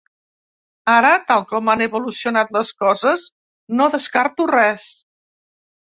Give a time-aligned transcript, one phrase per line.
[0.93, 3.29] Ara, tal com han evolucionat les coses,
[3.81, 4.87] no descarto res.